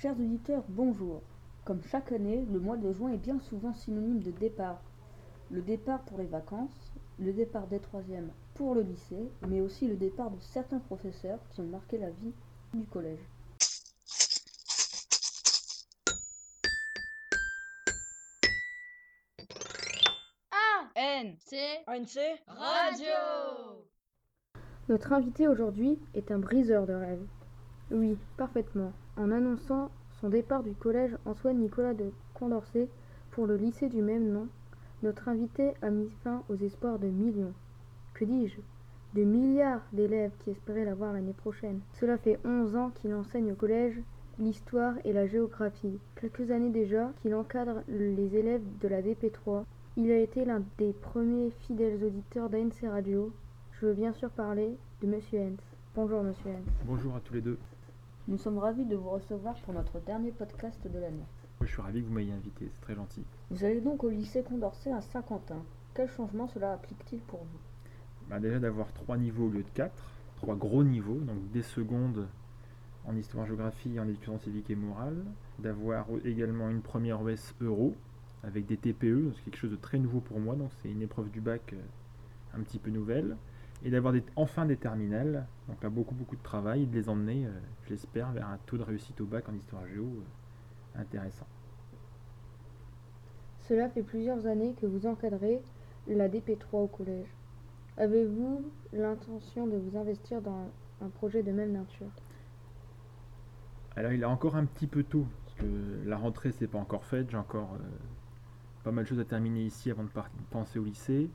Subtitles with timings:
[0.00, 1.20] Chers auditeurs, bonjour.
[1.66, 4.80] Comme chaque année, le mois de juin est bien souvent synonyme de départ.
[5.50, 9.96] Le départ pour les vacances, le départ des troisièmes pour le lycée, mais aussi le
[9.96, 12.32] départ de certains professeurs qui ont marqué la vie
[12.72, 13.20] du collège.
[20.50, 23.84] A N C ANC Radio
[24.88, 27.26] Notre invité aujourd'hui est un briseur de rêves.
[27.90, 28.92] Oui, parfaitement.
[29.16, 32.88] En annonçant son départ du collège Antoine-Nicolas de Condorcet
[33.32, 34.46] pour le lycée du même nom,
[35.02, 37.52] notre invité a mis fin aux espoirs de millions.
[38.14, 38.60] Que dis-je?
[39.14, 41.80] De milliards d'élèves qui espéraient l'avoir l'année prochaine.
[41.98, 43.98] Cela fait 11 ans qu'il enseigne au collège
[44.38, 45.98] l'histoire et la géographie.
[46.20, 49.64] Quelques années déjà qu'il encadre les élèves de la DP3.
[49.96, 53.32] Il a été l'un des premiers fidèles auditeurs d'ANC Radio.
[53.72, 55.60] Je veux bien sûr parler de Monsieur Hens.
[55.96, 56.72] Bonjour Monsieur Hens.
[56.84, 57.58] Bonjour à tous les deux.
[58.30, 61.24] Nous sommes ravis de vous recevoir pour notre dernier podcast de l'année.
[61.62, 63.24] Je suis ravi que vous m'ayez invité, c'est très gentil.
[63.50, 65.64] Vous allez donc au lycée Condorcet à Saint-Quentin.
[65.94, 67.58] Quel changement cela applique-t-il pour vous?
[68.28, 72.28] Bah, déjà d'avoir trois niveaux au lieu de quatre, trois gros niveaux, donc des secondes
[73.04, 75.24] en histoire-géographie en éducation civique et morale,
[75.58, 77.96] d'avoir également une première OS euro
[78.44, 81.30] avec des TPE, c'est quelque chose de très nouveau pour moi, donc c'est une épreuve
[81.30, 83.36] du bac euh, un petit peu nouvelle,
[83.84, 87.08] et d'avoir des- enfin des terminales, donc là beaucoup beaucoup de travail, et de les
[87.08, 87.50] emmener, euh,
[87.84, 91.46] je l'espère, vers un taux de réussite au bac en histoire géo euh, intéressant.
[93.68, 95.62] Cela fait plusieurs années que vous encadrez
[96.08, 97.28] la DP3 au collège.
[97.96, 100.66] Avez-vous l'intention de vous investir dans
[101.02, 102.08] un projet de même nature?
[103.96, 107.04] Alors il est encore un petit peu tôt, parce que la rentrée c'est pas encore
[107.04, 107.84] faite, j'ai encore euh,
[108.82, 110.10] pas mal de choses à terminer ici avant de
[110.50, 111.28] penser au lycée.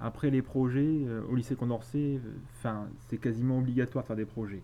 [0.00, 4.24] Après les projets, euh, au lycée Condorcet, euh, enfin c'est quasiment obligatoire de faire des
[4.24, 4.62] projets.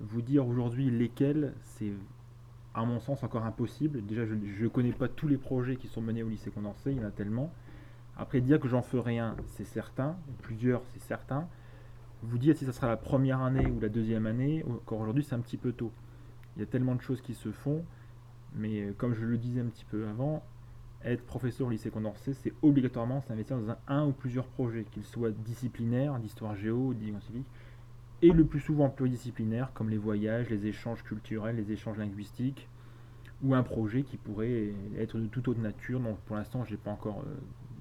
[0.00, 1.92] Vous dire aujourd'hui lesquels, c'est
[2.74, 4.04] à mon sens encore impossible.
[4.04, 6.98] Déjà je ne connais pas tous les projets qui sont menés au lycée Condorcet, il
[6.98, 7.52] y en a tellement.
[8.16, 11.46] Après dire que j'en ferai un, c'est certain, plusieurs c'est certain.
[12.24, 15.34] Vous dire si ça sera la première année ou la deuxième année, encore aujourd'hui c'est
[15.34, 15.92] un petit peu tôt.
[16.56, 17.84] Il y a tellement de choses qui se font,
[18.54, 20.42] mais euh, comme je le disais un petit peu avant,
[21.04, 25.30] être professeur au lycée Condorcet, c'est obligatoirement s'investir dans un, ou plusieurs projets, qu'ils soient
[25.30, 27.46] disciplinaires, d'histoire géo, d'éducation civique,
[28.22, 32.68] et le plus souvent pluridisciplinaires, comme les voyages, les échanges culturels, les échanges linguistiques,
[33.42, 35.98] ou un projet qui pourrait être de toute autre nature.
[35.98, 37.34] Donc pour l'instant, je n'ai pas encore euh,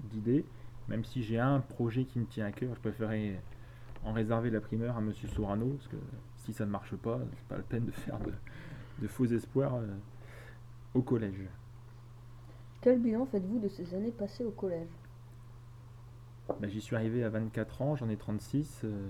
[0.10, 0.44] d'idée,
[0.90, 3.40] même si j'ai un projet qui me tient à cœur, je préférais
[4.04, 5.98] en réserver la primeur à Monsieur Sorano, parce que
[6.38, 8.34] si ça ne marche pas, c'est pas la peine de faire de,
[9.04, 9.86] de faux espoirs euh,
[10.96, 11.46] au collège.
[12.81, 14.90] Quel bilan faites-vous de ces années passées au collège?
[16.47, 18.81] Bah, J'y suis arrivé à 24 ans, j'en ai 36.
[18.84, 19.09] euh,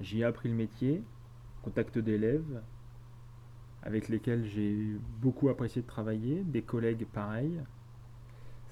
[0.00, 1.02] J'y ai appris le métier,
[1.62, 2.62] contact d'élèves,
[3.82, 7.60] avec lesquels j'ai beaucoup apprécié de travailler, des collègues pareils.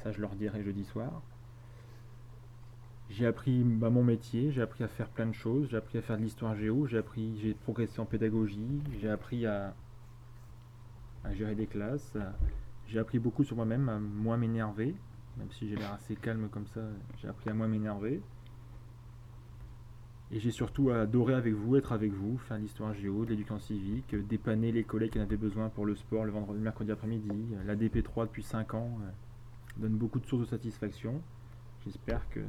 [0.02, 1.22] Ça, je leur dirai jeudi soir.
[3.10, 6.02] J'ai appris bah, mon métier, j'ai appris à faire plein de choses, j'ai appris à
[6.02, 9.74] faire de l'histoire géo, j'ai appris, j'ai progressé en pédagogie, j'ai appris à,
[11.32, 12.12] gérer des classes,
[12.88, 14.94] j'ai appris beaucoup sur moi-même, à moins m'énerver,
[15.36, 16.80] même si j'ai l'air assez calme comme ça,
[17.18, 18.22] j'ai appris à moins m'énerver.
[20.32, 24.14] Et j'ai surtout adoré avec vous, être avec vous, faire l'histoire géo, de l'éducation civique,
[24.26, 27.30] dépanner les collègues qui en avaient besoin pour le sport le vendredi, le mercredi après-midi.
[27.64, 29.10] La DP3 depuis 5 ans euh,
[29.76, 31.22] donne beaucoup de sources de satisfaction.
[31.84, 32.40] J'espère que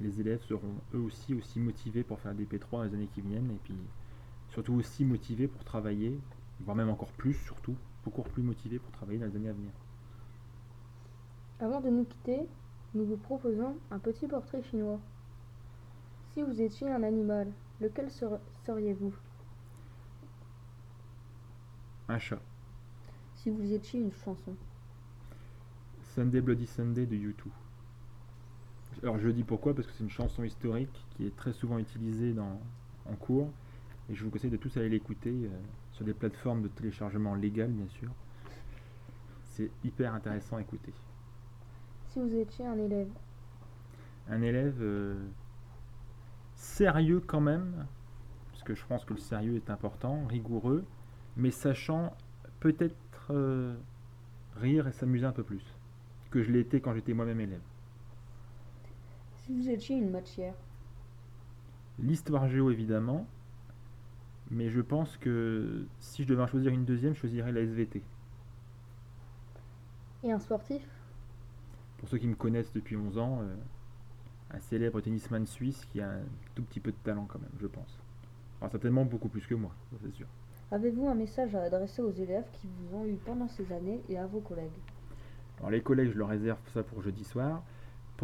[0.00, 3.20] les élèves seront eux aussi aussi motivés pour faire la DP3 dans les années qui
[3.20, 3.76] viennent et puis
[4.48, 6.18] surtout aussi motivés pour travailler,
[6.60, 9.70] voire même encore plus surtout, beaucoup plus motivés pour travailler dans les années à venir.
[11.60, 12.46] Avant de nous quitter,
[12.94, 15.00] nous vous proposons un petit portrait chinois.
[16.32, 17.48] Si vous étiez un animal,
[17.80, 19.14] lequel ser- seriez-vous?
[22.08, 22.40] Un chat.
[23.36, 24.54] Si vous étiez une chanson
[26.14, 27.34] Sunday Bloody Sunday de U2.
[29.02, 29.74] Alors je dis pourquoi?
[29.74, 32.60] Parce que c'est une chanson historique qui est très souvent utilisée dans,
[33.06, 33.48] en cours
[34.10, 35.48] et je vous conseille de tous aller l'écouter euh,
[35.92, 38.10] sur des plateformes de téléchargement légales bien sûr.
[39.44, 40.92] C'est hyper intéressant à écouter.
[42.08, 43.08] Si vous étiez un élève
[44.28, 45.14] Un élève euh,
[46.54, 47.86] sérieux quand même,
[48.50, 50.84] parce que je pense que le sérieux est important, rigoureux,
[51.36, 52.12] mais sachant
[52.60, 52.96] peut-être
[53.30, 53.74] euh,
[54.56, 55.64] rire et s'amuser un peu plus
[56.30, 57.62] que je l'étais quand j'étais moi-même élève.
[59.36, 60.54] Si vous étiez une matière
[62.00, 63.26] L'histoire géo évidemment,
[64.50, 68.02] mais je pense que si je devais en choisir une deuxième, je choisirais la SVT.
[70.22, 70.82] et un sportif?
[71.98, 73.54] Pour ceux qui me connaissent depuis 11 ans, euh,
[74.52, 76.22] un célèbre tennisman suisse qui a un
[76.54, 77.98] tout petit peu de talent quand même, je pense.
[78.60, 80.26] Alors certainement beaucoup plus que moi, c'est sûr.
[80.70, 84.18] Avez-vous un message à adresser aux élèves qui vous ont eu pendant ces années et
[84.18, 84.70] à vos collègues?
[85.58, 87.62] Alors les collègues, je leur réserve ça pour jeudi soir.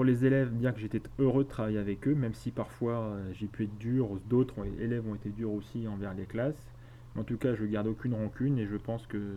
[0.00, 3.32] Pour les élèves, dire que j'étais heureux de travailler avec eux, même si parfois euh,
[3.34, 6.72] j'ai pu être dur, d'autres élèves ont été durs aussi envers les classes.
[7.18, 9.36] En tout cas, je garde aucune rancune et je pense que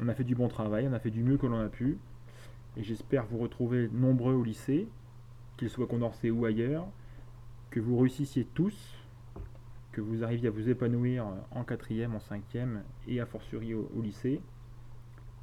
[0.00, 1.98] on a fait du bon travail, on a fait du mieux que l'on a pu.
[2.78, 4.88] Et j'espère vous retrouver nombreux au lycée,
[5.58, 6.86] qu'ils soient Condorcet ou ailleurs,
[7.68, 8.94] que vous réussissiez tous,
[9.92, 14.00] que vous arriviez à vous épanouir en quatrième, en cinquième et à fortiori au, au
[14.00, 14.40] lycée,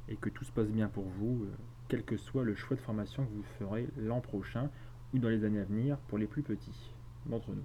[0.08, 1.56] et que tout se passe bien pour vous, euh,
[1.88, 4.70] quel que soit le choix de formation que vous ferez l'an prochain
[5.12, 6.92] ou dans les années à venir pour les plus petits
[7.26, 7.64] d'entre nous.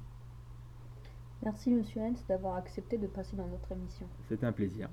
[1.44, 4.06] Merci Monsieur Hens d'avoir accepté de passer dans notre émission.
[4.28, 4.90] C'était un plaisir.